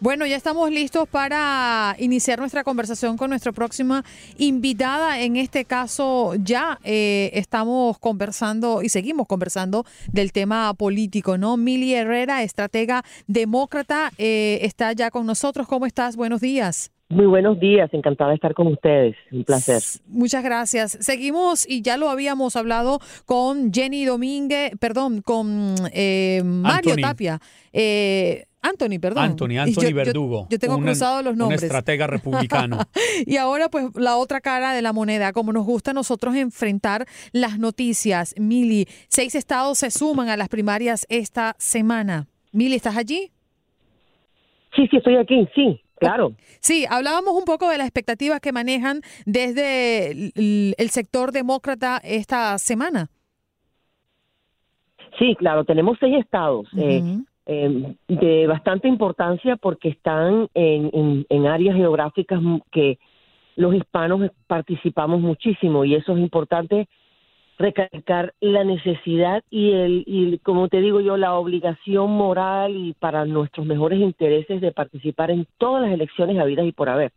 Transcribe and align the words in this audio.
Bueno, 0.00 0.26
ya 0.26 0.36
estamos 0.36 0.70
listos 0.70 1.08
para 1.08 1.96
iniciar 1.98 2.38
nuestra 2.38 2.64
conversación 2.64 3.16
con 3.16 3.30
nuestra 3.30 3.52
próxima 3.52 4.04
invitada. 4.36 5.20
En 5.20 5.36
este 5.36 5.64
caso, 5.64 6.34
ya 6.36 6.78
eh, 6.84 7.30
estamos 7.34 7.98
conversando 7.98 8.82
y 8.82 8.88
seguimos 8.88 9.26
conversando 9.26 9.84
del 10.12 10.32
tema 10.32 10.74
político, 10.74 11.38
¿no? 11.38 11.56
Mili 11.56 11.94
Herrera, 11.94 12.42
estratega 12.42 13.02
demócrata, 13.26 14.10
eh, 14.18 14.58
está 14.62 14.92
ya 14.92 15.10
con 15.10 15.26
nosotros. 15.26 15.66
¿Cómo 15.66 15.86
estás? 15.86 16.16
Buenos 16.16 16.40
días. 16.40 16.90
Muy 17.10 17.26
buenos 17.26 17.60
días, 17.60 17.90
encantada 17.92 18.30
de 18.30 18.36
estar 18.36 18.54
con 18.54 18.66
ustedes, 18.66 19.14
un 19.30 19.44
placer. 19.44 19.82
Muchas 20.08 20.42
gracias. 20.42 20.98
Seguimos 21.00 21.68
y 21.68 21.82
ya 21.82 21.96
lo 21.96 22.08
habíamos 22.08 22.56
hablado 22.56 22.98
con 23.26 23.72
Jenny 23.72 24.04
Domínguez, 24.06 24.72
perdón, 24.80 25.20
con 25.20 25.74
eh, 25.92 26.42
Mario 26.44 26.96
Tapia. 26.96 27.40
Eh, 27.72 28.46
Anthony, 28.64 28.98
perdón. 28.98 29.24
Anthony, 29.24 29.58
Anthony 29.58 29.92
Verdugo. 29.92 30.46
Yo, 30.50 30.58
tengo 30.58 30.78
cruzado 30.78 31.22
los 31.22 31.36
nombres. 31.36 31.60
Un 31.60 31.66
estratega 31.66 32.06
republicano. 32.06 32.78
y 33.26 33.36
ahora, 33.36 33.68
pues, 33.68 33.86
la 33.94 34.16
otra 34.16 34.40
cara 34.40 34.72
de 34.72 34.80
la 34.80 34.94
moneda, 34.94 35.32
como 35.32 35.52
nos 35.52 35.66
gusta 35.66 35.90
a 35.90 35.94
nosotros 35.94 36.34
enfrentar 36.34 37.06
las 37.32 37.58
noticias. 37.58 38.34
Mili, 38.38 38.86
seis 39.08 39.34
estados 39.34 39.78
se 39.78 39.90
suman 39.90 40.30
a 40.30 40.36
las 40.38 40.48
primarias 40.48 41.06
esta 41.10 41.54
semana. 41.58 42.26
Mili, 42.52 42.76
¿estás 42.76 42.96
allí? 42.96 43.30
Sí, 44.74 44.88
sí, 44.90 44.96
estoy 44.96 45.16
aquí, 45.16 45.46
sí. 45.54 45.80
Claro. 45.96 46.32
Sí, 46.60 46.86
hablábamos 46.88 47.34
un 47.34 47.44
poco 47.44 47.68
de 47.68 47.78
las 47.78 47.86
expectativas 47.86 48.40
que 48.40 48.52
manejan 48.52 49.02
desde 49.26 50.10
el 50.10 50.90
sector 50.90 51.32
demócrata 51.32 52.00
esta 52.02 52.56
semana. 52.58 53.10
Sí, 55.18 55.36
claro, 55.38 55.64
tenemos 55.64 55.96
seis 56.00 56.16
estados. 56.18 56.66
Eh, 56.76 57.18
Em, 57.46 57.94
de 58.08 58.46
bastante 58.46 58.88
importancia 58.88 59.56
porque 59.56 59.90
están 59.90 60.48
en, 60.54 61.26
en, 61.28 61.46
áreas 61.46 61.76
geográficas 61.76 62.40
que 62.72 62.98
los 63.54 63.74
hispanos 63.74 64.30
participamos 64.46 65.20
muchísimo 65.20 65.84
y 65.84 65.94
eso 65.94 66.14
es 66.14 66.20
importante 66.20 66.88
recalcar 67.58 68.32
la 68.40 68.64
necesidad 68.64 69.44
y 69.50 69.72
el 69.72 70.04
y 70.06 70.38
como 70.38 70.68
te 70.68 70.80
digo 70.80 71.02
yo 71.02 71.18
la 71.18 71.34
obligación 71.34 72.12
moral 72.12 72.76
y 72.76 72.94
para 72.94 73.26
nuestros 73.26 73.66
mejores 73.66 74.00
intereses 74.00 74.62
de 74.62 74.72
participar 74.72 75.30
en 75.30 75.46
todas 75.58 75.82
las 75.82 75.92
elecciones 75.92 76.38
habidas 76.38 76.64
y 76.64 76.72
por 76.72 76.88
haber. 76.88 77.12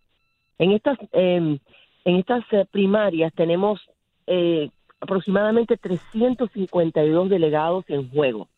En 0.58 0.74
estas 0.74 0.98
em, 1.14 1.58
en 2.04 2.16
estas 2.18 2.44
eh, 2.52 2.66
primarias 2.70 3.34
tenemos 3.34 3.80
eh, 4.28 4.72
aproximadamente 5.00 5.78
352 5.78 7.30
delegados 7.30 7.86
en 7.88 8.10
juego 8.10 8.50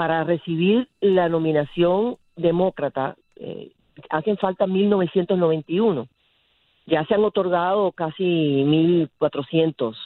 para 0.00 0.24
recibir 0.24 0.88
la 1.02 1.28
nominación 1.28 2.16
demócrata 2.34 3.16
eh, 3.36 3.72
hacen 4.08 4.38
falta 4.38 4.66
1991. 4.66 6.08
Ya 6.86 7.04
se 7.04 7.12
han 7.12 7.22
otorgado 7.22 7.92
casi 7.92 8.24
1400 8.24 9.98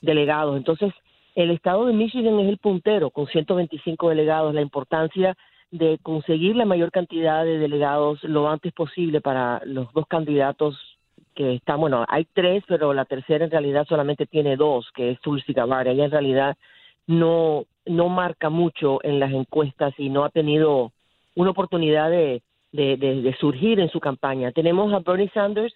delegados. 0.00 0.56
Entonces, 0.56 0.94
el 1.34 1.50
estado 1.50 1.84
de 1.84 1.92
Michigan 1.92 2.40
es 2.40 2.48
el 2.48 2.56
puntero 2.56 3.10
con 3.10 3.26
125 3.26 4.08
delegados. 4.08 4.54
La 4.54 4.62
importancia 4.62 5.36
de 5.70 5.98
conseguir 6.02 6.56
la 6.56 6.64
mayor 6.64 6.90
cantidad 6.90 7.44
de 7.44 7.58
delegados 7.58 8.24
lo 8.24 8.48
antes 8.48 8.72
posible 8.72 9.20
para 9.20 9.60
los 9.66 9.92
dos 9.92 10.06
candidatos 10.06 10.78
que 11.34 11.56
están, 11.56 11.78
bueno, 11.78 12.06
hay 12.08 12.26
tres, 12.32 12.64
pero 12.66 12.94
la 12.94 13.04
tercera 13.04 13.44
en 13.44 13.50
realidad 13.50 13.84
solamente 13.86 14.24
tiene 14.24 14.56
dos, 14.56 14.90
que 14.94 15.10
es 15.10 15.20
Tulsi 15.20 15.52
Gabbard. 15.52 15.88
Ella 15.88 16.06
en 16.06 16.10
realidad 16.10 16.56
no 17.06 17.66
no 17.86 18.08
marca 18.08 18.50
mucho 18.50 18.98
en 19.02 19.18
las 19.18 19.32
encuestas 19.32 19.94
y 19.98 20.08
no 20.08 20.24
ha 20.24 20.30
tenido 20.30 20.92
una 21.34 21.50
oportunidad 21.50 22.10
de, 22.10 22.42
de, 22.72 23.36
surgir 23.40 23.80
en 23.80 23.90
su 23.90 24.00
campaña. 24.00 24.52
Tenemos 24.52 24.92
a 24.92 25.00
Bernie 25.00 25.30
Sanders 25.32 25.74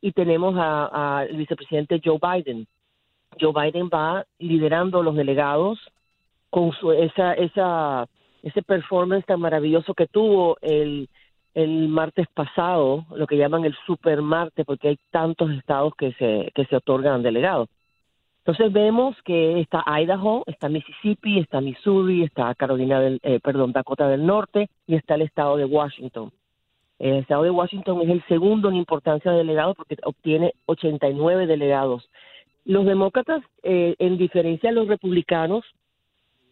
y 0.00 0.12
tenemos 0.12 0.54
al 0.58 1.28
vicepresidente 1.36 2.00
Joe 2.04 2.18
Biden. 2.20 2.66
Joe 3.40 3.52
Biden 3.52 3.88
va 3.92 4.24
liderando 4.38 5.02
los 5.02 5.16
delegados 5.16 5.78
con 6.50 6.72
su, 6.72 6.92
esa, 6.92 7.34
esa, 7.34 8.06
ese 8.42 8.62
performance 8.62 9.26
tan 9.26 9.40
maravilloso 9.40 9.94
que 9.94 10.06
tuvo 10.06 10.56
el, 10.62 11.08
el 11.54 11.88
martes 11.88 12.26
pasado, 12.34 13.06
lo 13.14 13.26
que 13.26 13.36
llaman 13.36 13.64
el 13.64 13.76
super 13.86 14.22
martes, 14.22 14.64
porque 14.64 14.88
hay 14.88 14.98
tantos 15.10 15.50
estados 15.52 15.94
que 15.96 16.12
se, 16.12 16.52
que 16.54 16.64
se 16.66 16.76
otorgan 16.76 17.22
delegados. 17.22 17.68
Entonces 18.46 18.72
vemos 18.72 19.20
que 19.24 19.58
está 19.58 19.82
Idaho, 19.88 20.44
está 20.46 20.68
Mississippi, 20.68 21.40
está 21.40 21.60
Missouri, 21.60 22.22
está 22.22 22.54
Carolina 22.54 23.00
del, 23.00 23.18
eh, 23.24 23.40
perdón, 23.42 23.72
Dakota 23.72 24.06
del 24.06 24.24
Norte 24.24 24.70
y 24.86 24.94
está 24.94 25.16
el 25.16 25.22
estado 25.22 25.56
de 25.56 25.64
Washington. 25.64 26.30
El 27.00 27.16
estado 27.16 27.42
de 27.42 27.50
Washington 27.50 28.02
es 28.02 28.08
el 28.08 28.24
segundo 28.28 28.68
en 28.68 28.76
importancia 28.76 29.32
de 29.32 29.38
delegados 29.38 29.74
porque 29.74 29.96
obtiene 30.04 30.54
89 30.66 31.48
delegados. 31.48 32.08
Los 32.64 32.86
demócratas, 32.86 33.42
eh, 33.64 33.96
en 33.98 34.16
diferencia 34.16 34.70
de 34.70 34.76
los 34.76 34.86
republicanos, 34.86 35.64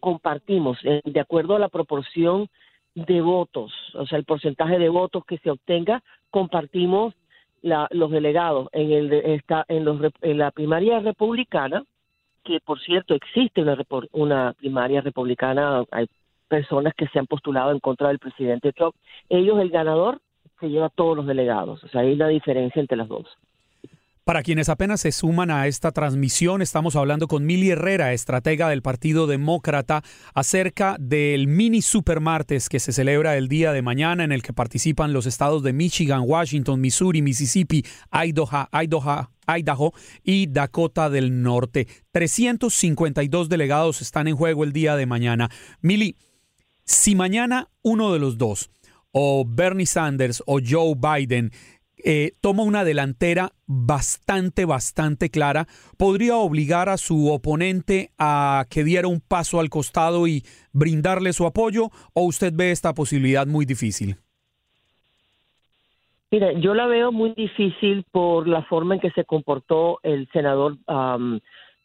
compartimos, 0.01 0.77
eh, 0.83 1.01
de 1.05 1.21
acuerdo 1.21 1.55
a 1.55 1.61
la 1.61 1.69
proporción 1.69 2.49
de 2.97 3.21
votos, 3.21 3.73
o 3.95 4.05
sea, 4.07 4.19
el 4.19 4.25
porcentaje 4.25 4.81
de 4.81 4.89
votos 4.89 5.25
que 5.27 5.39
se 5.39 5.51
obtenga, 5.51 6.03
compartimos 6.31 7.15
los 7.65 8.11
delegados 8.11 8.69
en, 8.73 8.93
el, 8.93 9.43
en, 9.69 9.85
los, 9.85 10.13
en 10.21 10.39
la 10.39 10.51
primaria 10.51 11.01
republicana, 11.01 11.83
que 12.45 12.61
por 12.61 12.79
cierto 12.81 13.15
existe 13.15 13.63
una, 13.63 13.77
una 14.13 14.53
primaria 14.53 15.01
republicana, 15.01 15.83
hay 15.91 16.07
personas 16.47 16.95
que 16.95 17.09
se 17.09 17.19
han 17.19 17.27
postulado 17.27 17.73
en 17.73 17.81
contra 17.81 18.09
del 18.09 18.19
presidente 18.19 18.73
Trump, 18.73 18.95
ellos 19.29 19.59
el 19.61 19.71
ganador 19.71 20.21
se 20.61 20.69
lleva 20.69 20.91
todos 20.91 21.17
los 21.17 21.27
delegados, 21.27 21.83
o 21.83 21.89
sea, 21.89 22.03
hay 22.03 22.13
una 22.13 22.29
diferencia 22.29 22.81
entre 22.81 22.99
las 22.99 23.09
dos. 23.09 23.27
Para 24.25 24.43
quienes 24.43 24.71
apenas 24.71 25.03
se 25.03 25.13
suman 25.13 25.51
a 25.51 25.67
esta 25.67 25.93
transmisión, 25.93 26.63
estamos 26.63 26.97
hablando 26.97 27.29
con 27.29 27.45
Mili 27.45 27.69
Herrera, 27.69 28.15
estratega 28.15 28.71
del 28.71 28.81
Partido 28.81 29.27
Demócrata, 29.27 30.03
acerca 30.33 30.97
del 30.99 31.47
mini 31.47 31.83
supermartes 31.83 32.71
que 32.71 32.81
se 32.81 32.95
celebra 32.95 33.37
el 33.37 33.49
día 33.49 33.73
de 33.73 33.83
mañana 33.83 34.25
en 34.25 34.33
el 34.33 34.43
que 34.43 34.55
participan 34.55 35.13
los 35.13 35.27
estados 35.27 35.63
de 35.63 35.75
Michigan, 35.75 36.23
Washington, 36.25 36.81
Missouri, 36.81 37.21
Mississippi, 37.21 37.85
Idaho, 38.11 38.67
Idaho, 38.73 39.31
Idaho 39.47 39.93
y 40.23 40.47
Dakota 40.47 41.11
del 41.11 41.43
Norte. 41.43 41.87
352 42.13 43.51
delegados 43.51 44.01
están 44.01 44.27
en 44.27 44.37
juego 44.37 44.65
el 44.65 44.73
día 44.73 44.97
de 44.97 45.05
mañana. 45.05 45.51
Mili, 45.83 46.17
si 46.87 47.15
mañana 47.15 47.69
uno 47.83 48.11
de 48.15 48.21
los 48.21 48.39
dos, 48.39 48.71
o 49.17 49.45
Bernie 49.47 49.87
Sanders 49.87 50.43
o 50.45 50.59
Joe 50.61 50.95
Biden, 50.97 51.53
eh, 52.05 52.33
toma 52.43 52.63
una 52.63 52.85
delantera 52.85 53.51
bastante, 53.67 54.67
bastante 54.67 55.31
clara, 55.31 55.67
podría 55.97 56.37
obligar 56.37 56.91
a 56.91 56.99
su 56.99 57.33
oponente 57.33 58.11
a 58.19 58.67
que 58.71 58.85
diera 58.85 59.09
un 59.09 59.21
paso 59.21 59.59
al 59.59 59.71
costado 59.71 60.27
y 60.27 60.43
brindarle 60.73 61.33
su 61.33 61.47
apoyo, 61.47 61.89
o 62.15 62.25
usted 62.25 62.53
ve 62.55 62.71
esta 62.73 62.93
posibilidad 62.93 63.47
muy 63.47 63.65
difícil? 63.65 64.17
Mira, 66.31 66.53
yo 66.53 66.75
la 66.75 66.87
veo 66.87 67.11
muy 67.11 67.33
difícil 67.33 68.05
por 68.11 68.49
la 68.49 68.63
forma 68.65 68.97
en 68.97 69.01
que 69.01 69.11
se 69.13 69.25
comportó 69.25 70.01
el 70.03 70.29
senador 70.33 70.77
um, 70.89 71.39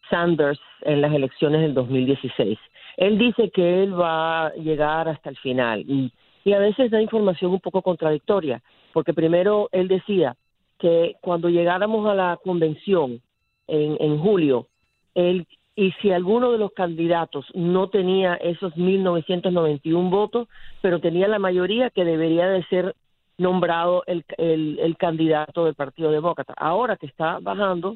Sanders 0.10 0.60
en 0.82 1.02
las 1.02 1.14
elecciones 1.14 1.62
del 1.62 1.74
2016. 1.76 2.58
Él 2.98 3.18
dice 3.18 3.52
que 3.52 3.84
él 3.84 3.98
va 3.98 4.48
a 4.48 4.54
llegar 4.56 5.08
hasta 5.08 5.30
el 5.30 5.38
final 5.38 5.82
y, 5.88 6.12
y 6.44 6.54
a 6.54 6.60
veces 6.60 6.92
da 6.92 7.02
información 7.02 7.52
un 7.52 7.60
poco 7.62 7.82
contradictoria 7.82 8.62
porque 8.94 9.14
primero 9.14 9.70
él 9.72 9.88
decía 9.88 10.36
que 10.78 11.16
cuando 11.22 11.50
llegáramos 11.50 12.08
a 12.08 12.16
la 12.16 12.40
convención 12.44 13.22
en, 13.68 14.18
julio, 14.20 14.68
él 15.14 15.46
y 15.76 15.92
si 16.02 16.12
alguno 16.12 16.52
de 16.52 16.58
los 16.58 16.72
candidatos 16.72 17.46
no 17.54 17.90
tenía 17.90 18.36
esos 18.36 18.74
1.991 18.76 20.10
votos, 20.10 20.48
pero 20.82 21.00
tenía 21.00 21.28
la 21.28 21.40
mayoría 21.40 21.90
que 21.90 22.04
debería 22.04 22.48
de 22.48 22.64
ser 22.66 22.96
nombrado 23.38 24.04
el, 24.08 24.26
el, 24.38 24.80
el, 24.80 24.98
candidato 24.98 25.66
del 25.66 25.76
Partido 25.76 26.12
Demócrata. 26.12 26.54
Ahora 26.58 26.98
que 26.98 27.06
está 27.06 27.40
bajando 27.40 27.96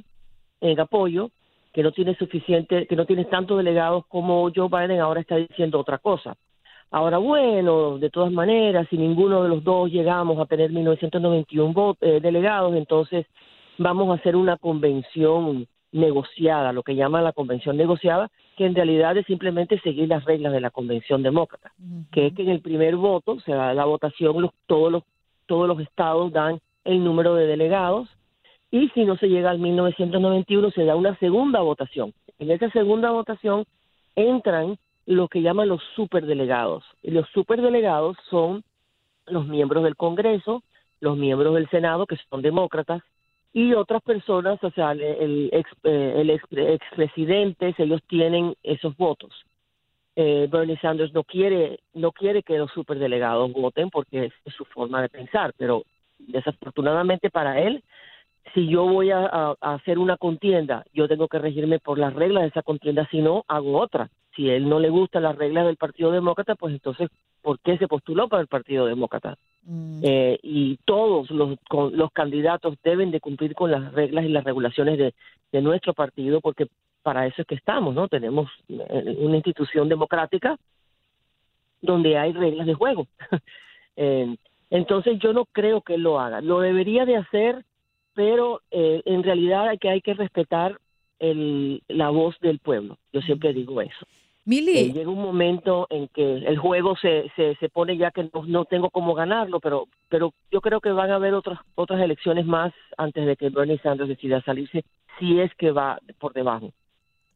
en 0.61 0.79
apoyo, 0.79 1.31
que 1.73 1.83
no 1.83 1.91
tiene 1.91 2.15
suficiente, 2.15 2.85
que 2.85 2.95
no 2.95 3.05
tiene 3.05 3.25
tantos 3.25 3.57
delegados 3.57 4.05
como 4.07 4.49
Joe 4.55 4.69
Biden, 4.69 5.01
ahora 5.01 5.21
está 5.21 5.35
diciendo 5.35 5.79
otra 5.79 5.97
cosa. 5.97 6.35
Ahora, 6.93 7.17
bueno, 7.17 7.97
de 7.97 8.11
todas 8.11 8.31
maneras, 8.31 8.85
si 8.87 8.99
ninguno 8.99 9.41
de 9.41 9.49
los 9.49 9.63
dos 9.63 9.89
llegamos 9.89 10.37
a 10.37 10.45
tener 10.45 10.71
1991 10.71 11.97
eh, 11.99 12.19
delegados, 12.21 12.75
entonces 12.75 13.25
vamos 13.79 14.11
a 14.11 14.19
hacer 14.19 14.35
una 14.35 14.57
convención 14.57 15.65
negociada, 15.91 16.71
lo 16.71 16.83
que 16.83 16.95
llama 16.95 17.23
la 17.23 17.33
convención 17.33 17.77
negociada, 17.77 18.29
que 18.55 18.67
en 18.67 18.75
realidad 18.75 19.17
es 19.17 19.25
simplemente 19.25 19.79
seguir 19.79 20.07
las 20.07 20.23
reglas 20.23 20.53
de 20.53 20.61
la 20.61 20.69
convención 20.69 21.23
demócrata, 21.23 21.73
que 22.11 22.27
es 22.27 22.35
que 22.35 22.43
en 22.43 22.49
el 22.49 22.61
primer 22.61 22.95
voto, 22.95 23.31
o 23.31 23.39
sea, 23.39 23.73
la 23.73 23.85
votación, 23.85 24.51
todos 24.67 24.91
los 24.91 25.03
todos 25.47 25.67
los 25.67 25.79
estados 25.79 26.31
dan 26.31 26.59
el 26.85 27.03
número 27.03 27.33
de 27.33 27.47
delegados 27.47 28.07
y 28.69 28.89
si 28.89 29.03
no 29.03 29.17
se 29.17 29.29
llega 29.29 29.49
al 29.49 29.57
1991 29.57 30.69
se 30.71 30.85
da 30.85 30.95
una 30.95 31.17
segunda 31.17 31.61
votación. 31.61 32.13
En 32.37 32.51
esa 32.51 32.69
segunda 32.69 33.09
votación 33.09 33.65
entran 34.15 34.77
lo 35.05 35.27
que 35.27 35.41
llaman 35.41 35.69
los 35.69 35.81
superdelegados. 35.95 36.83
Y 37.01 37.11
los 37.11 37.27
superdelegados 37.29 38.17
son 38.29 38.63
los 39.27 39.47
miembros 39.47 39.83
del 39.83 39.95
Congreso, 39.95 40.63
los 40.99 41.17
miembros 41.17 41.55
del 41.55 41.69
Senado, 41.69 42.05
que 42.05 42.17
son 42.29 42.41
demócratas, 42.41 43.01
y 43.53 43.73
otras 43.73 44.01
personas, 44.01 44.61
o 44.63 44.71
sea, 44.71 44.93
el, 44.93 45.49
ex, 45.51 45.69
eh, 45.83 46.13
el 46.17 46.29
ex, 46.31 46.43
expresidentes, 46.51 47.79
ellos 47.79 48.01
tienen 48.07 48.55
esos 48.63 48.97
votos. 48.97 49.31
Eh, 50.15 50.47
Bernie 50.51 50.77
Sanders 50.77 51.13
no 51.13 51.23
quiere, 51.23 51.79
no 51.93 52.11
quiere 52.11 52.41
que 52.41 52.57
los 52.57 52.71
superdelegados 52.71 53.51
voten 53.53 53.89
porque 53.91 54.25
es, 54.25 54.53
su 54.55 54.65
forma 54.65 55.01
de 55.01 55.09
pensar, 55.09 55.53
pero 55.57 55.83
desafortunadamente 56.17 57.29
para 57.29 57.61
él, 57.61 57.83
si 58.53 58.67
yo 58.67 58.85
voy 58.85 59.11
a, 59.11 59.25
a, 59.25 59.55
hacer 59.61 59.99
una 59.99 60.17
contienda, 60.17 60.83
yo 60.93 61.07
tengo 61.07 61.27
que 61.27 61.39
regirme 61.39 61.79
por 61.79 61.99
las 61.99 62.13
reglas 62.13 62.43
de 62.43 62.49
esa 62.49 62.63
contienda, 62.63 63.07
si 63.11 63.21
no, 63.21 63.43
hago 63.47 63.79
otra. 63.79 64.09
Si 64.35 64.49
él 64.49 64.67
no 64.67 64.79
le 64.79 64.89
gustan 64.89 65.23
las 65.23 65.37
reglas 65.37 65.65
del 65.65 65.77
Partido 65.77 66.11
Demócrata, 66.11 66.55
pues 66.55 66.73
entonces, 66.73 67.09
¿por 67.41 67.59
qué 67.59 67.77
se 67.77 67.87
postuló 67.87 68.27
para 68.27 68.41
el 68.41 68.47
Partido 68.47 68.85
Demócrata? 68.85 69.37
Mm. 69.63 69.99
Eh, 70.03 70.39
y 70.41 70.77
todos 70.85 71.29
los, 71.29 71.57
los 71.69 72.11
candidatos 72.11 72.75
deben 72.83 73.11
de 73.11 73.19
cumplir 73.19 73.53
con 73.53 73.71
las 73.71 73.93
reglas 73.93 74.25
y 74.25 74.29
las 74.29 74.43
regulaciones 74.43 74.97
de, 74.97 75.13
de 75.51 75.61
nuestro 75.61 75.93
partido, 75.93 76.41
porque 76.41 76.67
para 77.03 77.27
eso 77.27 77.41
es 77.41 77.47
que 77.47 77.55
estamos, 77.55 77.93
¿no? 77.93 78.07
Tenemos 78.07 78.49
eh, 78.69 79.15
una 79.19 79.35
institución 79.35 79.87
democrática 79.87 80.57
donde 81.81 82.17
hay 82.17 82.31
reglas 82.31 82.65
de 82.65 82.73
juego. 82.73 83.07
eh, 83.97 84.35
entonces 84.69 85.19
yo 85.19 85.33
no 85.33 85.45
creo 85.45 85.81
que 85.81 85.95
él 85.95 86.01
lo 86.01 86.19
haga. 86.19 86.41
Lo 86.41 86.61
debería 86.61 87.05
de 87.05 87.17
hacer, 87.17 87.63
pero 88.15 88.61
eh, 88.71 89.03
en 89.05 89.21
realidad 89.21 89.67
hay 89.67 89.77
que, 89.77 89.89
hay 89.89 90.01
que 90.01 90.15
respetar 90.15 90.79
el, 91.19 91.83
la 91.87 92.09
voz 92.09 92.39
del 92.39 92.59
pueblo. 92.59 92.97
Yo 93.11 93.21
siempre 93.21 93.53
digo 93.53 93.81
eso. 93.81 94.07
Mili. 94.45 94.77
Eh, 94.77 94.93
llega 94.93 95.09
un 95.09 95.21
momento 95.21 95.87
en 95.89 96.07
que 96.09 96.37
el 96.37 96.57
juego 96.57 96.95
se, 96.97 97.31
se, 97.35 97.55
se 97.55 97.69
pone 97.69 97.97
ya 97.97 98.11
que 98.11 98.29
no, 98.33 98.43
no, 98.45 98.65
tengo 98.65 98.89
cómo 98.89 99.13
ganarlo, 99.13 99.59
pero, 99.59 99.87
pero 100.09 100.33
yo 100.51 100.59
creo 100.61 100.81
que 100.81 100.91
van 100.91 101.11
a 101.11 101.15
haber 101.15 101.33
otras, 101.33 101.59
otras 101.75 102.01
elecciones 102.01 102.45
más 102.45 102.73
antes 102.97 103.25
de 103.25 103.37
que 103.37 103.49
Bernie 103.49 103.79
Sanders 103.79 104.09
decida 104.09 104.41
salirse, 104.41 104.83
si 105.17 105.39
es 105.39 105.53
que 105.55 105.71
va 105.71 105.99
por 106.19 106.33
debajo. 106.33 106.71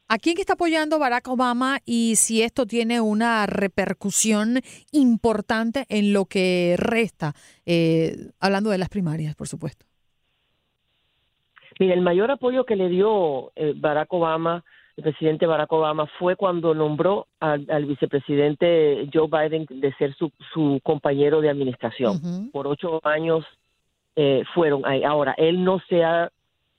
¿A 0.10 0.20
quién 0.20 0.38
está 0.38 0.54
apoyando 0.54 1.00
Barack 1.00 1.28
Obama 1.28 1.80
y 1.86 2.16
si 2.16 2.42
esto 2.42 2.66
tiene 2.66 3.02
una 3.02 3.46
repercusión 3.46 4.62
importante 4.94 5.86
en 5.90 6.14
lo 6.14 6.26
que 6.26 6.76
resta? 6.78 7.34
Eh, 7.66 8.16
hablando 8.40 8.70
de 8.70 8.78
las 8.78 8.88
primarias, 8.88 9.36
por 9.36 9.50
supuesto. 9.50 9.86
Mira, 11.78 11.94
el 11.94 12.02
mayor 12.02 12.32
apoyo 12.32 12.66
que 12.66 12.78
le 12.78 12.88
dio 12.88 13.52
eh, 13.56 13.74
Barack 13.76 14.12
Obama, 14.14 14.64
el 14.98 15.04
presidente 15.04 15.46
Barack 15.46 15.72
Obama, 15.72 16.08
fue 16.18 16.36
cuando 16.36 16.74
nombró 16.74 17.28
al, 17.40 17.68
al 17.70 17.86
vicepresidente 17.86 19.08
Joe 19.14 19.28
Biden 19.28 19.68
de 19.70 19.94
ser 19.94 20.16
su, 20.16 20.32
su 20.54 20.80
compañero 20.84 21.40
de 21.40 21.50
administración. 21.50 22.16
Uh 22.16 22.20
-huh. 22.20 22.52
Por 22.52 22.68
ocho 22.68 23.00
años 23.04 23.46
eh, 24.16 24.44
fueron 24.56 24.84
ahí. 24.86 25.04
Ahora, 25.04 25.36
él 25.38 25.64
no 25.64 25.80
se 25.88 26.04
ha 26.04 26.30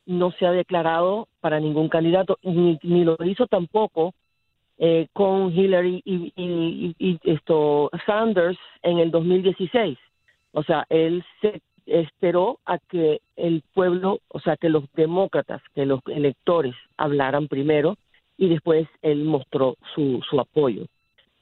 no 0.04 0.32
se 0.32 0.46
ha 0.46 0.52
declarado 0.52 1.28
para 1.40 1.60
ningún 1.60 1.90
candidato, 1.90 2.38
ni, 2.42 2.78
ni 2.82 3.04
lo 3.04 3.16
hizo 3.24 3.46
tampoco 3.46 4.14
eh, 4.78 5.06
con 5.12 5.52
Hillary 5.52 6.00
y, 6.02 6.32
y, 6.34 6.94
y, 6.98 7.18
esto 7.24 7.90
Sanders 8.06 8.58
en 8.82 9.00
el 9.00 9.10
2016. 9.10 9.98
O 10.52 10.62
sea, 10.62 10.86
él 10.88 11.22
se 11.42 11.60
esperó 11.84 12.58
a 12.64 12.78
que 12.78 13.20
el 13.36 13.62
pueblo, 13.74 14.20
o 14.28 14.40
sea, 14.40 14.56
que 14.56 14.70
los 14.70 14.84
demócratas, 14.94 15.60
que 15.74 15.84
los 15.84 16.00
electores 16.06 16.74
hablaran 16.96 17.46
primero 17.46 17.96
y 18.38 18.48
después 18.48 18.88
él 19.02 19.24
mostró 19.24 19.76
su, 19.94 20.22
su 20.30 20.40
apoyo. 20.40 20.86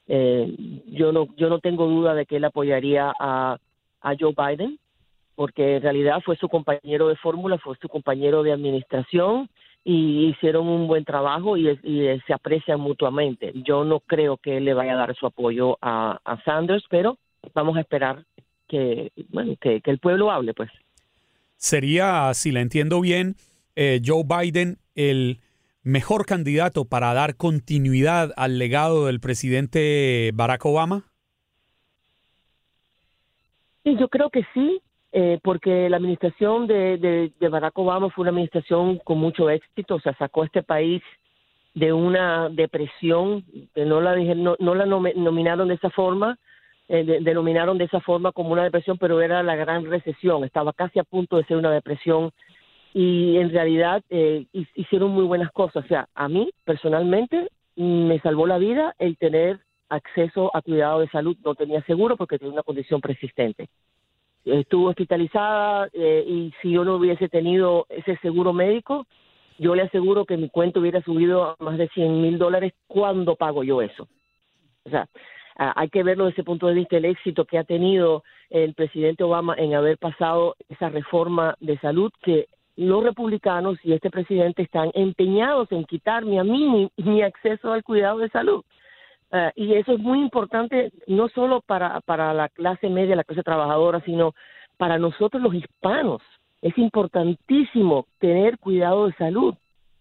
Eh, 0.07 0.81
yo 0.87 1.11
no 1.11 1.27
yo 1.37 1.49
no 1.49 1.59
tengo 1.59 1.85
duda 1.87 2.13
de 2.13 2.25
que 2.25 2.37
él 2.37 2.45
apoyaría 2.45 3.13
a, 3.19 3.57
a 4.01 4.15
Joe 4.19 4.33
Biden 4.35 4.79
porque 5.37 5.75
en 5.75 5.83
realidad 5.83 6.19
fue 6.25 6.35
su 6.37 6.49
compañero 6.49 7.09
de 7.09 7.15
fórmula, 7.15 7.59
fue 7.59 7.77
su 7.79 7.87
compañero 7.87 8.41
de 8.41 8.51
administración 8.51 9.47
y 9.83 10.29
hicieron 10.29 10.67
un 10.67 10.87
buen 10.87 11.05
trabajo 11.05 11.55
y, 11.55 11.77
se 12.25 12.33
aprecian 12.33 12.79
mutuamente. 12.79 13.53
Yo 13.63 13.85
no 13.85 13.99
creo 13.99 14.37
que 14.37 14.57
él 14.57 14.65
le 14.65 14.73
vaya 14.73 14.93
a 14.93 14.97
dar 14.97 15.15
su 15.15 15.27
apoyo 15.27 15.77
a, 15.79 16.19
Sanders, 16.43 16.83
pero 16.89 17.19
vamos 17.53 17.77
a 17.77 17.81
esperar 17.81 18.25
que, 18.67 19.11
bueno, 19.29 19.55
que, 19.61 19.79
que, 19.81 19.91
el 19.91 19.99
pueblo 19.99 20.31
hable, 20.31 20.55
pues. 20.55 20.71
Sería, 21.55 22.33
si 22.33 22.51
la 22.51 22.61
entiendo 22.61 22.99
bien, 22.99 23.35
eh, 23.75 24.01
Joe 24.03 24.23
Biden 24.23 24.79
el 24.95 25.37
mejor 25.87 26.25
candidato 26.25 26.85
para 26.85 27.13
dar 27.13 27.35
continuidad 27.37 28.33
al 28.35 28.59
legado 28.59 29.05
del 29.05 29.19
presidente 29.19 30.31
Barack 30.33 30.65
Obama. 30.65 31.03
Sí, 33.83 33.95
yo 33.97 34.09
creo 34.09 34.29
que 34.29 34.45
sí, 34.53 34.81
eh, 35.13 35.39
porque 35.41 35.89
la 35.89 35.97
administración 35.97 36.67
de, 36.67 37.31
de, 37.39 37.49
Barack 37.49 37.77
Obama 37.77 38.09
fue 38.09 38.23
una 38.23 38.31
administración 38.31 38.99
con 39.03 39.17
mucho 39.17 39.49
éxito, 39.49 39.95
o 39.95 39.99
sea, 40.01 40.13
sacó 40.17 40.43
a 40.43 40.45
este 40.45 40.61
país 40.61 41.01
de 41.73 41.93
una 41.93 42.49
depresión, 42.49 43.45
no 43.75 44.01
la, 44.01 44.15
no, 44.35 44.57
no 44.59 44.75
la 44.75 44.85
nominaron 44.85 45.69
de 45.69 45.75
esa 45.75 45.89
forma, 45.89 46.37
eh, 46.89 47.03
de, 47.05 47.19
denominaron 47.21 47.77
de 47.77 47.85
esa 47.85 48.01
forma 48.01 48.33
como 48.33 48.51
una 48.51 48.63
depresión, 48.63 48.97
pero 48.97 49.21
era 49.21 49.41
la 49.41 49.55
gran 49.55 49.85
recesión, 49.85 50.43
estaba 50.43 50.73
casi 50.73 50.99
a 50.99 51.03
punto 51.03 51.37
de 51.37 51.45
ser 51.45 51.55
una 51.55 51.71
depresión 51.71 52.31
y 52.93 53.37
en 53.37 53.51
realidad 53.51 54.03
eh, 54.09 54.45
hicieron 54.75 55.11
muy 55.11 55.23
buenas 55.25 55.51
cosas, 55.51 55.85
o 55.85 55.87
sea, 55.87 56.07
a 56.15 56.27
mí 56.27 56.49
personalmente 56.65 57.49
me 57.75 58.19
salvó 58.21 58.47
la 58.47 58.57
vida 58.57 58.95
el 58.97 59.17
tener 59.17 59.59
acceso 59.89 60.55
a 60.55 60.61
cuidado 60.61 60.99
de 60.99 61.09
salud, 61.09 61.37
no 61.43 61.55
tenía 61.55 61.81
seguro 61.83 62.17
porque 62.17 62.37
tenía 62.37 62.53
una 62.53 62.63
condición 62.63 63.01
persistente 63.01 63.69
estuvo 64.53 64.89
hospitalizada 64.89 65.89
eh, 65.93 66.23
y 66.27 66.53
si 66.61 66.71
yo 66.71 66.85
no 66.85 66.95
hubiese 66.95 67.29
tenido 67.29 67.85
ese 67.89 68.17
seguro 68.17 68.53
médico, 68.53 69.05
yo 69.59 69.75
le 69.75 69.83
aseguro 69.83 70.25
que 70.25 70.37
mi 70.37 70.49
cuenta 70.49 70.79
hubiera 70.79 71.01
subido 71.01 71.43
a 71.43 71.55
más 71.59 71.77
de 71.77 71.87
100 71.89 72.21
mil 72.21 72.37
dólares. 72.37 72.73
¿Cuándo 72.87 73.35
pago 73.35 73.63
yo 73.63 73.81
eso? 73.81 74.07
O 74.85 74.89
sea, 74.89 75.07
hay 75.55 75.89
que 75.89 76.03
verlo 76.03 76.25
desde 76.25 76.35
ese 76.35 76.43
punto 76.43 76.67
de 76.67 76.75
vista, 76.75 76.97
el 76.97 77.05
éxito 77.05 77.45
que 77.45 77.57
ha 77.57 77.63
tenido 77.63 78.23
el 78.49 78.75
presidente 78.75 79.23
Obama 79.23 79.55
en 79.57 79.73
haber 79.73 79.97
pasado 79.97 80.55
esa 80.69 80.89
reforma 80.89 81.55
de 81.59 81.77
salud 81.79 82.11
que 82.21 82.47
los 82.77 83.03
republicanos 83.03 83.77
y 83.83 83.93
este 83.93 84.09
presidente 84.09 84.61
están 84.61 84.91
empeñados 84.93 85.71
en 85.71 85.83
quitarme 85.83 86.39
a 86.39 86.43
mí 86.43 86.89
mi, 86.95 87.03
mi 87.03 87.21
acceso 87.23 87.73
al 87.73 87.83
cuidado 87.83 88.19
de 88.19 88.29
salud. 88.29 88.63
Uh, 89.31 89.51
y 89.55 89.73
eso 89.73 89.93
es 89.93 89.99
muy 89.99 90.21
importante 90.21 90.91
no 91.07 91.27
solo 91.29 91.61
para, 91.61 91.99
para 92.01 92.33
la 92.33 92.47
clase 92.47 92.87
media, 92.87 93.15
la 93.15 93.25
clase 93.25 93.43
trabajadora, 93.43 93.99
sino 94.01 94.33
para 94.77 94.97
nosotros 94.97 95.41
los 95.41 95.53
hispanos. 95.53 96.21
Es 96.61 96.77
importantísimo 96.77 98.05
tener 98.19 98.57
cuidado 98.57 99.07
de 99.07 99.13
salud, 99.13 99.55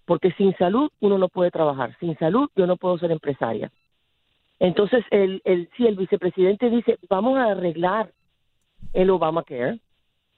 porque 0.05 0.31
sin 0.33 0.55
salud 0.57 0.91
uno 1.01 1.19
no 1.19 1.29
puede 1.29 1.51
trabajar, 1.51 1.97
sin 1.99 2.17
salud 2.19 2.49
yo 2.55 2.67
no 2.67 2.77
puedo 2.77 2.99
ser 2.99 3.11
empresaria. 3.11 3.73
Entonces, 4.61 5.05
el, 5.11 5.43
el, 5.45 5.69
si 5.77 5.87
el 5.87 5.97
vicepresidente 5.97 6.71
dice, 6.71 6.99
vamos 7.11 7.37
a 7.39 7.51
arreglar 7.51 8.11
el 8.93 9.11
Obamacare, 9.11 9.81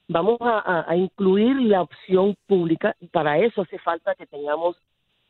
vamos 0.09 0.39
a, 0.41 0.93
incluir 0.95 1.55
la 1.61 1.83
opción 1.83 2.35
pública, 2.47 2.95
para 3.11 3.37
eso 3.37 3.61
hace 3.61 3.77
falta 3.77 4.15
que 4.15 4.25
tengamos 4.25 4.75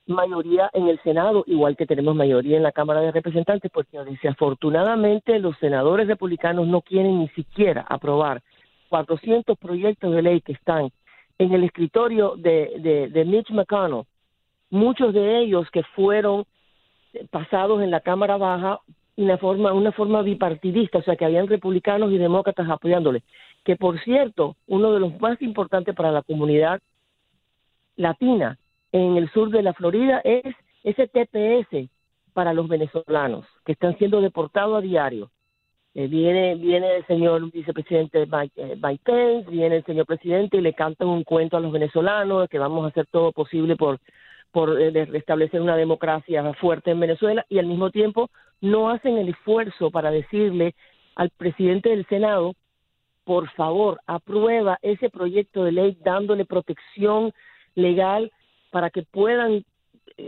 mayoría 0.07 0.71
en 0.73 0.87
el 0.87 0.99
Senado, 1.03 1.43
igual 1.45 1.75
que 1.75 1.85
tenemos 1.85 2.15
mayoría 2.15 2.57
en 2.57 2.63
la 2.63 2.71
Cámara 2.71 3.01
de 3.01 3.11
Representantes, 3.11 3.69
porque 3.71 3.99
desafortunadamente 3.99 5.37
los 5.37 5.55
senadores 5.59 6.07
republicanos 6.07 6.65
no 6.65 6.81
quieren 6.81 7.19
ni 7.19 7.27
siquiera 7.29 7.85
aprobar 7.87 8.41
400 8.87 9.55
proyectos 9.57 10.15
de 10.15 10.21
ley 10.21 10.41
que 10.41 10.53
están 10.53 10.89
en 11.37 11.53
el 11.53 11.63
escritorio 11.65 12.35
de, 12.37 12.73
de, 12.79 13.09
de 13.09 13.25
Mitch 13.25 13.51
McConnell, 13.51 14.05
muchos 14.71 15.13
de 15.13 15.39
ellos 15.39 15.69
que 15.71 15.83
fueron 15.83 16.45
pasados 17.29 17.83
en 17.83 17.91
la 17.91 17.99
Cámara 17.99 18.37
Baja 18.37 18.79
una 19.19 19.37
forma, 19.37 19.73
una 19.73 19.91
forma 19.91 20.21
bipartidista, 20.21 20.99
o 20.99 21.01
sea 21.03 21.17
que 21.17 21.25
habían 21.25 21.47
republicanos 21.47 22.11
y 22.11 22.17
demócratas 22.17 22.69
apoyándole, 22.69 23.21
que 23.63 23.75
por 23.75 23.99
cierto, 24.03 24.55
uno 24.67 24.91
de 24.93 24.99
los 24.99 25.19
más 25.19 25.41
importantes 25.41 25.95
para 25.95 26.11
la 26.11 26.21
comunidad 26.21 26.79
latina 27.95 28.57
en 28.91 29.17
el 29.17 29.29
sur 29.31 29.49
de 29.49 29.63
la 29.63 29.73
Florida 29.73 30.21
es 30.23 30.55
ese 30.83 31.07
TPS 31.07 31.89
para 32.33 32.53
los 32.53 32.67
venezolanos 32.67 33.45
que 33.65 33.73
están 33.73 33.97
siendo 33.97 34.21
deportados 34.21 34.77
a 34.77 34.81
diario. 34.81 35.29
Eh, 35.95 36.07
viene, 36.07 36.55
viene 36.55 36.97
el 36.97 37.05
señor 37.07 37.51
vicepresidente 37.51 38.27
Mike, 38.27 39.11
eh, 39.11 39.45
viene 39.49 39.77
el 39.77 39.85
señor 39.85 40.05
presidente 40.05 40.57
y 40.57 40.61
le 40.61 40.73
cantan 40.73 41.07
un 41.07 41.23
cuento 41.23 41.57
a 41.57 41.59
los 41.59 41.71
venezolanos 41.71 42.43
de 42.43 42.47
que 42.47 42.59
vamos 42.59 42.85
a 42.85 42.89
hacer 42.89 43.07
todo 43.07 43.31
posible 43.31 43.75
por, 43.75 43.99
por 44.51 44.79
eh, 44.79 45.05
restablecer 45.05 45.59
una 45.61 45.75
democracia 45.75 46.53
fuerte 46.53 46.91
en 46.91 46.99
Venezuela 46.99 47.45
y 47.49 47.57
al 47.57 47.65
mismo 47.65 47.89
tiempo 47.89 48.29
no 48.61 48.89
hacen 48.89 49.17
el 49.17 49.29
esfuerzo 49.29 49.89
para 49.89 50.11
decirle 50.11 50.75
al 51.15 51.31
presidente 51.31 51.89
del 51.89 52.05
Senado, 52.05 52.53
por 53.29 53.47
favor, 53.51 53.99
aprueba 54.07 54.79
ese 54.81 55.07
proyecto 55.07 55.63
de 55.63 55.71
ley 55.71 55.95
dándole 56.03 56.45
protección 56.45 57.31
legal 57.75 58.31
para 58.71 58.89
que 58.89 59.03
puedan 59.03 59.63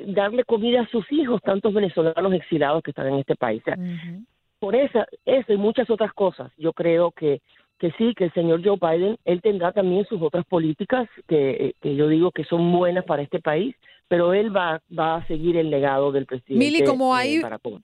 darle 0.06 0.44
comida 0.44 0.82
a 0.82 0.88
sus 0.90 1.12
hijos, 1.12 1.42
tantos 1.42 1.74
venezolanos 1.74 2.32
exilados 2.32 2.84
que 2.84 2.92
están 2.92 3.08
en 3.08 3.16
este 3.16 3.36
país. 3.36 3.60
O 3.64 3.66
sea, 3.66 3.74
uh 3.76 3.82
-huh. 3.82 4.26
por 4.60 4.76
esa, 4.76 5.08
eso 5.26 5.52
y 5.52 5.58
muchas 5.58 5.90
otras 5.90 6.14
cosas, 6.14 6.52
yo 6.60 6.74
creo 6.74 7.10
que 7.10 7.42
que 7.80 7.92
sí, 7.98 8.14
que 8.14 8.26
el 8.26 8.34
señor 8.34 8.62
Joe 8.64 8.78
Biden, 8.80 9.18
él 9.26 9.42
tendrá 9.42 9.72
también 9.72 10.06
sus 10.06 10.22
otras 10.22 10.46
políticas 10.46 11.10
que, 11.28 11.74
que 11.82 11.96
yo 11.96 12.08
digo 12.08 12.30
que 12.30 12.44
son 12.44 12.72
buenas 12.72 13.04
para 13.06 13.24
este 13.24 13.40
país, 13.40 13.76
pero 14.12 14.34
él 14.34 14.54
va, 14.54 14.82
va 14.92 15.16
a 15.16 15.28
seguir 15.28 15.56
el 15.56 15.70
legado 15.70 16.12
del 16.12 16.26
presidente. 16.26 16.56
Mili, 16.56 16.84
como 16.84 17.16
hay, 17.16 17.42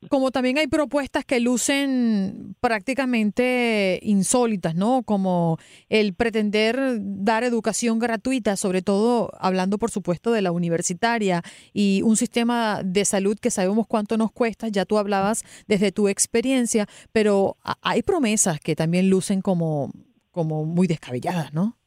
como 0.10 0.29
también 0.29 0.57
hay 0.57 0.67
propuestas 0.67 1.24
que 1.24 1.39
lucen 1.39 2.53
prácticamente 2.60 3.98
insólitas, 4.03 4.75
¿no? 4.75 5.03
Como 5.03 5.57
el 5.88 6.13
pretender 6.15 6.98
dar 7.00 7.46
educación 7.46 7.98
gratuita, 7.98 8.57
sobre 8.57 8.81
todo 8.81 9.31
hablando, 9.39 9.77
por 9.77 9.89
supuesto, 9.89 10.34
de 10.34 10.41
la 10.41 10.51
universitaria 10.51 11.43
y 11.72 12.01
un 12.03 12.17
sistema 12.17 12.81
de 12.84 13.05
salud 13.05 13.38
que 13.41 13.50
sabemos 13.50 13.88
cuánto 13.88 14.17
nos 14.17 14.34
cuesta. 14.34 14.67
Ya 14.67 14.84
tú 14.84 14.98
hablabas 14.98 15.46
desde 15.65 15.93
tu 15.93 16.10
experiencia, 16.10 16.88
pero 17.13 17.55
hay 17.81 18.01
promesas 18.01 18.60
que 18.60 18.75
también 18.75 19.10
lucen 19.10 19.39
como, 19.39 19.93
como 20.31 20.65
muy 20.65 20.88
descabelladas, 20.88 21.53
¿no? 21.53 21.77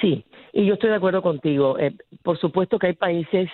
Sí, 0.00 0.24
y 0.56 0.66
yo 0.66 0.74
estoy 0.74 0.90
de 0.90 0.96
acuerdo 0.96 1.20
contigo. 1.20 1.76
Eh, 1.80 1.92
por 2.22 2.38
supuesto 2.38 2.78
que 2.78 2.86
hay 2.86 2.92
países 2.92 3.50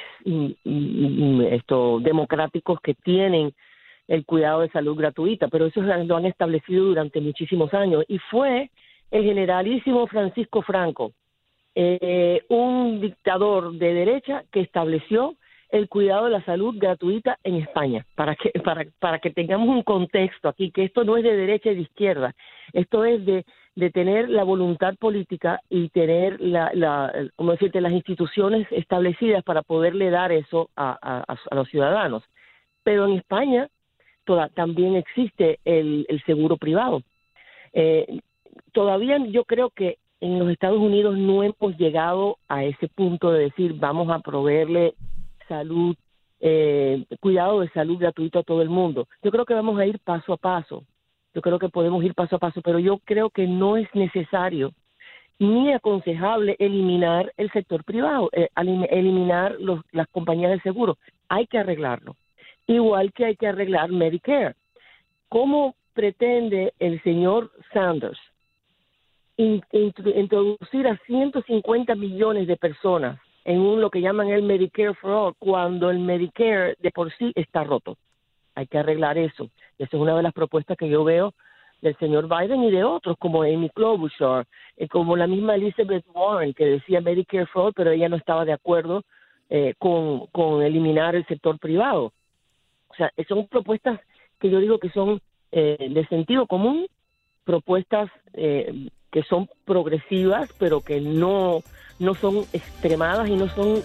esto, 0.65 1.99
democráticos 2.01 2.79
que 2.83 2.95
tienen 2.95 3.55
el 4.07 4.27
cuidado 4.27 4.61
de 4.61 4.69
salud 4.69 4.97
gratuita, 4.97 5.49
pero 5.49 5.67
eso 5.67 5.81
lo 5.81 6.17
han 6.17 6.27
establecido 6.27 6.85
durante 6.85 7.21
muchísimos 7.23 7.73
años. 7.73 8.05
Y 8.07 8.19
fue 8.19 8.71
el 9.11 9.25
generalísimo 9.25 10.07
Francisco 10.09 10.61
Franco, 10.61 11.13
eh, 11.75 12.43
un 12.49 13.01
dictador 13.01 13.73
de 13.73 13.95
derecha 13.95 14.45
que 14.53 14.61
estableció 14.61 15.37
el 15.71 15.89
cuidado 15.89 16.27
de 16.27 16.33
la 16.33 16.45
salud 16.45 16.75
gratuita 16.77 17.39
en 17.45 17.57
España, 17.57 18.05
para 18.15 18.37
que, 18.37 18.51
para, 18.61 18.85
para 18.99 19.21
que 19.21 19.31
tengamos 19.31 19.69
un 19.69 19.83
contexto 19.85 20.49
aquí, 20.49 20.71
que 20.71 20.85
esto 20.85 21.05
no 21.05 21.17
es 21.17 21.25
de 21.25 21.35
derecha 21.35 21.71
y 21.71 21.77
de 21.77 21.83
izquierda, 21.83 22.35
esto 22.75 23.05
es 23.07 23.25
de 23.25 23.47
de 23.77 23.91
tener 23.91 24.29
la 24.29 24.45
voluntad 24.45 24.97
política 24.97 25.61
y 25.69 25.89
tener 25.91 26.41
la, 26.41 26.71
la 26.75 27.13
como 27.37 27.53
decirte 27.53 27.81
las 27.81 27.93
instituciones 27.93 28.67
establecidas 28.71 29.45
para 29.45 29.63
poderle 29.63 30.11
dar 30.11 30.33
eso 30.33 30.71
a, 30.77 30.99
a, 31.03 31.55
los 31.55 31.69
ciudadanos. 31.69 32.23
Pero 32.83 33.07
en 33.07 33.13
España 33.13 33.69
también 34.55 34.95
existe 34.95 35.59
el, 35.65 36.07
el 36.09 36.23
seguro 36.25 36.57
privado. 36.57 37.03
Eh, 37.73 38.21
todavía 38.73 39.19
yo 39.27 39.45
creo 39.45 39.71
que 39.71 39.99
en 40.21 40.39
los 40.39 40.51
Estados 40.51 40.79
Unidos 40.79 41.17
no 41.17 41.43
hemos 41.43 41.77
llegado 41.79 42.39
a 42.49 42.65
ese 42.65 42.89
punto 42.89 43.33
de 43.33 43.45
decir 43.45 43.75
vamos 43.75 44.11
a 44.11 44.19
proveerle 44.21 44.95
salud 45.49 45.97
eh, 46.41 47.05
cuidado 47.21 47.61
de 47.61 47.69
salud 47.71 47.99
gratuito 47.99 48.39
a 48.39 48.43
todo 48.43 48.63
el 48.63 48.69
mundo 48.69 49.07
yo 49.23 49.31
creo 49.31 49.45
que 49.45 49.55
vamos 49.55 49.79
a 49.79 49.87
ir 49.87 49.99
paso 50.01 50.33
a 50.33 50.37
paso 50.37 50.85
yo 51.35 51.43
creo 51.43 51.59
que 51.59 51.69
podemos 51.69 52.03
ir 52.05 52.15
paso 52.15 52.37
a 52.37 52.39
paso, 52.39 52.61
pero 52.63 52.79
yo 52.79 52.99
creo 53.05 53.31
que 53.31 53.47
no 53.47 53.77
es 53.77 53.89
necesario 53.95 54.73
ni 55.39 55.73
aconsejable 55.73 56.55
eliminar 56.59 57.33
el 57.39 57.51
sector 57.51 57.83
privado, 57.83 58.29
eh, 58.33 58.49
eliminar 58.91 59.57
los, 59.59 59.81
las 59.91 60.07
compañías 60.09 60.51
de 60.51 60.61
seguro. 60.61 60.99
Hay 61.29 61.47
que 61.47 61.59
arreglarlo. 61.59 62.17
Igual 62.67 63.13
que 63.13 63.25
hay 63.25 63.37
que 63.37 63.47
arreglar 63.47 63.91
Medicare. 63.91 64.55
¿Cómo 65.29 65.75
pretende 65.95 66.75
el 66.79 67.03
señor 67.03 67.51
Sanders 67.73 68.19
introducir 69.37 70.87
a 70.87 70.99
150 71.07 71.95
millones 71.95 72.47
de 72.47 72.57
personas 72.57 73.19
en 73.45 73.59
un 73.59 73.81
lo 73.81 73.89
que 73.89 74.03
llaman 74.03 74.29
el 74.29 74.43
Medicare 74.43 74.93
for 74.95 75.11
All 75.11 75.35
cuando 75.39 75.89
el 75.89 75.99
Medicare 75.99 76.77
de 76.79 76.91
por 76.91 77.11
sí 77.17 77.33
está 77.35 77.65
roto? 77.65 77.97
Hay 78.61 78.67
que 78.67 78.77
arreglar 78.77 79.17
eso. 79.17 79.49
Esa 79.79 79.97
es 79.97 80.03
una 80.03 80.15
de 80.15 80.23
las 80.23 80.35
propuestas 80.35 80.77
que 80.77 80.91
yo 80.91 81.03
veo 81.03 81.33
del 81.81 81.97
señor 81.97 82.29
Biden 82.29 82.63
y 82.63 82.71
de 82.71 82.85
otros 82.85 83.17
como 83.19 83.43
Amy 83.43 83.71
Klobuchar, 83.71 84.47
eh, 84.77 84.87
como 84.87 85.17
la 85.17 85.27
misma 85.27 85.55
Elizabeth 85.55 86.05
Warren 86.13 86.53
que 86.53 86.67
decía 86.67 87.01
Medicare 87.01 87.47
for 87.47 87.73
pero 87.73 87.91
ella 87.91 88.11
no 88.11 88.17
estaba 88.17 88.45
de 88.45 88.53
acuerdo 88.53 89.03
eh, 89.49 89.73
con, 89.79 90.27
con 90.27 90.63
eliminar 90.63 91.15
el 91.17 91.27
sector 91.27 91.59
privado. 91.59 92.13
O 92.89 92.95
sea, 92.97 93.11
son 93.27 93.47
propuestas 93.47 93.99
que 94.39 94.51
yo 94.51 94.61
digo 94.61 94.79
que 94.79 94.91
son 94.91 95.23
eh, 95.53 95.89
de 95.91 96.07
sentido 96.09 96.47
común, 96.47 96.87
propuestas 97.45 98.11
que 98.35 99.23
son 99.27 99.49
progresivas, 99.65 100.53
pero 100.59 100.83
que 100.83 101.01
no 101.01 101.63
no 101.99 102.15
son 102.15 102.45
extremadas 102.53 103.27
y 103.31 103.37
no 103.37 103.49
son 103.49 103.83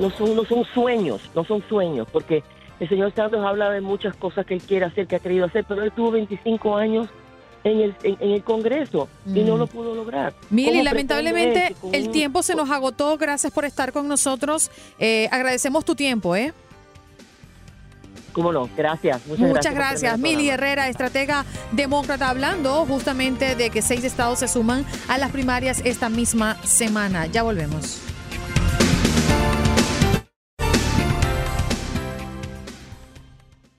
no 0.00 0.10
son 0.10 0.34
no 0.34 0.44
son 0.44 0.64
sueños, 0.74 1.30
no 1.36 1.44
son 1.44 1.62
sueños, 1.68 2.08
porque 2.12 2.42
el 2.82 2.88
señor 2.88 3.14
Santos 3.14 3.44
habla 3.46 3.70
de 3.70 3.80
muchas 3.80 4.16
cosas 4.16 4.44
que 4.44 4.54
él 4.54 4.60
quiere 4.60 4.84
hacer, 4.86 5.06
que 5.06 5.14
ha 5.14 5.20
querido 5.20 5.46
hacer, 5.46 5.64
pero 5.68 5.84
él 5.84 5.92
tuvo 5.92 6.10
25 6.10 6.76
años 6.76 7.08
en 7.62 7.80
el, 7.80 7.94
en, 8.02 8.16
el 8.32 8.42
Congreso 8.42 9.08
y 9.24 9.44
no 9.44 9.54
mm. 9.54 9.58
lo 9.60 9.66
pudo 9.68 9.94
lograr. 9.94 10.34
Mili, 10.50 10.82
lamentablemente 10.82 11.76
el 11.92 12.10
tiempo 12.10 12.42
se 12.42 12.56
nos 12.56 12.68
agotó. 12.70 13.16
Gracias 13.18 13.52
por 13.52 13.64
estar 13.64 13.92
con 13.92 14.08
nosotros. 14.08 14.68
Eh, 14.98 15.28
agradecemos 15.30 15.84
tu 15.84 15.94
tiempo, 15.94 16.34
¿eh? 16.34 16.52
Cómo 18.32 18.50
no, 18.50 18.68
gracias. 18.76 19.24
Muchas, 19.28 19.74
gracias. 19.74 20.18
Mili 20.18 20.50
Herrera, 20.50 20.88
estratega 20.88 21.44
demócrata, 21.70 22.30
hablando 22.30 22.84
justamente 22.86 23.54
de 23.54 23.70
que 23.70 23.80
seis 23.80 24.02
estados 24.02 24.40
se 24.40 24.48
suman 24.48 24.84
a 25.06 25.18
las 25.18 25.30
primarias 25.30 25.82
esta 25.84 26.08
misma 26.08 26.56
semana. 26.64 27.26
Ya 27.26 27.44
volvemos. 27.44 28.11